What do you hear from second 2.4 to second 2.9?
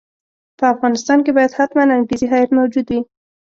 موجود